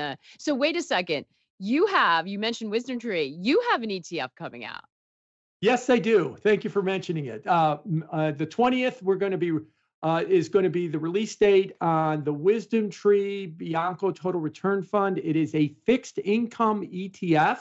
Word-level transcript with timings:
Uh, 0.00 0.16
so 0.38 0.54
wait 0.54 0.76
a 0.76 0.82
second. 0.82 1.26
You 1.58 1.86
have, 1.86 2.26
you 2.26 2.38
mentioned 2.38 2.72
WisdomTree. 2.72 3.36
You 3.38 3.62
have 3.70 3.82
an 3.82 3.90
ETF 3.90 4.30
coming 4.36 4.64
out. 4.64 4.82
Yes, 5.60 5.90
I 5.90 5.98
do. 5.98 6.36
Thank 6.40 6.64
you 6.64 6.70
for 6.70 6.80
mentioning 6.82 7.26
it. 7.26 7.46
Uh, 7.46 7.78
uh, 8.10 8.30
the 8.30 8.46
20th, 8.46 9.02
we're 9.02 9.16
going 9.16 9.32
to 9.32 9.38
be 9.38 9.52
uh, 10.02 10.24
is 10.26 10.48
going 10.48 10.62
to 10.62 10.70
be 10.70 10.88
the 10.88 10.98
release 10.98 11.36
date 11.36 11.74
on 11.82 12.24
the 12.24 12.32
WisdomTree 12.32 13.56
Bianco 13.58 14.10
Total 14.10 14.40
Return 14.40 14.82
Fund. 14.82 15.18
It 15.18 15.36
is 15.36 15.54
a 15.54 15.74
fixed 15.84 16.18
income 16.24 16.86
ETF 16.86 17.58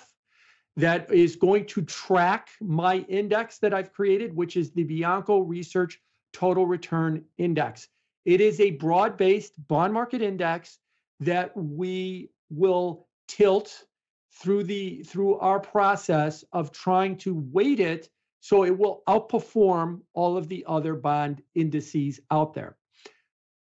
that 0.77 1.11
is 1.13 1.35
going 1.35 1.65
to 1.65 1.81
track 1.81 2.47
my 2.61 2.99
index 3.09 3.57
that 3.57 3.73
I've 3.73 3.91
created, 3.91 4.33
which 4.33 4.55
is 4.55 4.71
the 4.71 4.83
Bianco 4.83 5.39
Research 5.39 5.99
Total 6.31 6.65
Return 6.65 7.25
Index. 7.37 7.89
It 8.23 8.39
is 8.39 8.61
a 8.61 8.71
broad 8.71 9.17
based 9.17 9.53
bond 9.67 9.93
market 9.93 10.21
index 10.21 10.77
that 11.19 11.55
we 11.55 12.29
will 12.49 13.07
tilt 13.27 13.85
through 14.31 14.63
the 14.63 15.03
through 15.03 15.37
our 15.39 15.59
process 15.59 16.43
of 16.53 16.71
trying 16.71 17.17
to 17.17 17.43
weight 17.51 17.79
it 17.79 18.09
so 18.39 18.63
it 18.63 18.77
will 18.77 19.03
outperform 19.07 20.01
all 20.13 20.37
of 20.37 20.47
the 20.47 20.63
other 20.67 20.95
bond 20.95 21.41
indices 21.55 22.19
out 22.31 22.53
there. 22.53 22.77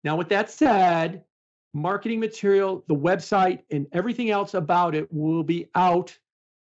Now, 0.05 0.17
with 0.17 0.29
that 0.29 0.51
said, 0.51 1.25
marketing 1.75 2.21
material, 2.21 2.85
the 2.87 2.95
website, 2.95 3.63
and 3.71 3.87
everything 3.93 4.31
else 4.31 4.55
about 4.55 4.95
it 4.95 5.13
will 5.13 5.43
be 5.43 5.69
out 5.75 6.17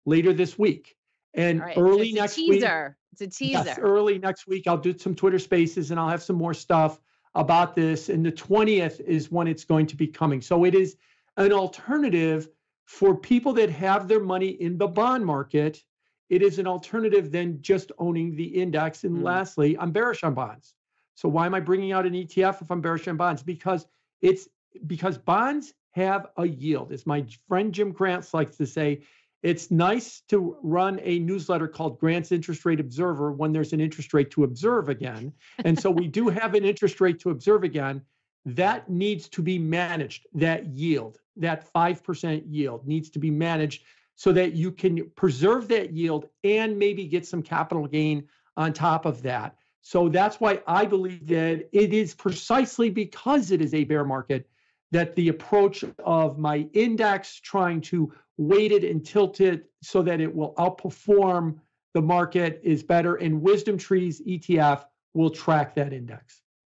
later 0.05 0.33
this 0.33 0.57
week. 0.57 0.95
And 1.33 1.59
right. 1.59 1.77
early 1.77 2.13
so 2.13 2.21
next 2.21 2.35
teaser. 2.35 2.95
week. 2.97 3.11
It's 3.11 3.21
a 3.21 3.27
teaser. 3.27 3.63
Yes, 3.65 3.79
early 3.79 4.17
next 4.17 4.47
week, 4.47 4.67
I'll 4.67 4.77
do 4.77 4.97
some 4.97 5.15
Twitter 5.15 5.39
spaces 5.39 5.91
and 5.91 5.99
I'll 5.99 6.09
have 6.09 6.23
some 6.23 6.37
more 6.37 6.53
stuff 6.53 6.99
about 7.35 7.75
this. 7.75 8.09
And 8.09 8.25
the 8.25 8.31
20th 8.31 9.01
is 9.01 9.31
when 9.31 9.47
it's 9.47 9.65
going 9.65 9.85
to 9.87 9.95
be 9.95 10.07
coming. 10.07 10.41
So 10.41 10.63
it 10.63 10.73
is 10.73 10.97
an 11.37 11.51
alternative 11.51 12.49
for 12.85 13.15
people 13.15 13.53
that 13.53 13.69
have 13.69 14.07
their 14.07 14.19
money 14.19 14.49
in 14.49 14.77
the 14.77 14.87
bond 14.87 15.25
market. 15.25 15.83
It 16.29 16.41
is 16.41 16.59
an 16.59 16.67
alternative 16.67 17.31
than 17.31 17.61
just 17.61 17.91
owning 17.97 18.35
the 18.35 18.45
index. 18.45 19.03
And 19.03 19.17
mm. 19.17 19.23
lastly, 19.23 19.77
I'm 19.77 19.91
bearish 19.91 20.23
on 20.23 20.33
bonds. 20.33 20.75
So 21.15 21.29
why 21.29 21.45
am 21.45 21.53
I 21.53 21.59
bringing 21.59 21.91
out 21.91 22.05
an 22.05 22.13
ETF 22.13 22.61
if 22.61 22.71
I'm 22.71 22.81
bearish 22.81 23.07
on 23.07 23.17
bonds? 23.17 23.43
Because 23.43 23.85
it's 24.21 24.47
because 24.87 25.17
bonds 25.17 25.73
have 25.91 26.27
a 26.37 26.45
yield. 26.45 26.91
As 26.91 27.05
my 27.05 27.25
friend 27.47 27.73
Jim 27.73 27.91
Grants 27.91 28.33
likes 28.33 28.57
to 28.57 28.67
say, 28.67 29.01
it's 29.43 29.69
nice 29.69 30.21
to 30.29 30.57
run 30.63 30.99
a 31.03 31.19
newsletter 31.19 31.67
called 31.67 31.99
Grant's 31.99 32.31
Interest 32.31 32.65
Rate 32.65 32.79
Observer 32.79 33.31
when 33.31 33.51
there's 33.51 33.73
an 33.73 33.81
interest 33.81 34.13
rate 34.13 34.31
to 34.31 34.43
observe 34.43 34.89
again. 34.89 35.33
And 35.63 35.79
so 35.79 35.91
we 35.91 36.07
do 36.07 36.29
have 36.41 36.55
an 36.55 36.65
interest 36.65 36.99
rate 36.99 37.19
to 37.19 37.29
observe 37.29 37.63
again. 37.63 38.01
That 38.45 38.89
needs 38.89 39.27
to 39.29 39.41
be 39.41 39.57
managed, 39.57 40.27
that 40.33 40.67
yield, 40.67 41.19
that 41.37 41.71
5% 41.73 42.43
yield 42.47 42.87
needs 42.87 43.09
to 43.11 43.19
be 43.19 43.31
managed 43.31 43.83
so 44.15 44.31
that 44.31 44.53
you 44.53 44.71
can 44.71 45.09
preserve 45.11 45.67
that 45.67 45.91
yield 45.91 46.27
and 46.43 46.77
maybe 46.77 47.05
get 47.05 47.25
some 47.25 47.41
capital 47.41 47.87
gain 47.87 48.27
on 48.57 48.71
top 48.73 49.05
of 49.05 49.21
that. 49.23 49.57
So 49.81 50.09
that's 50.09 50.39
why 50.39 50.61
I 50.65 50.85
believe 50.85 51.27
that 51.27 51.69
it 51.71 51.93
is 51.93 52.15
precisely 52.15 52.89
because 52.89 53.51
it 53.51 53.61
is 53.61 53.73
a 53.73 53.83
bear 53.83 54.03
market 54.03 54.49
that 54.95 55.13
the 55.15 55.27
approach 55.27 55.83
of 56.05 56.37
my 56.39 56.69
index 56.71 57.41
trying 57.41 57.81
to 57.81 58.13
weight 58.37 58.71
it 58.71 58.85
and 58.85 59.05
tilt 59.05 59.41
it 59.41 59.69
so 59.83 60.01
that 60.01 60.21
it 60.21 60.33
will 60.33 60.53
outperform 60.55 61.59
the 61.93 62.01
market 62.01 62.61
is 62.63 62.81
better. 62.81 63.15
And 63.15 63.41
WisdomTree's 63.41 64.21
ETF 64.21 64.85
will 65.13 65.29
track 65.29 65.75
that 65.75 65.91
index. 65.91 66.43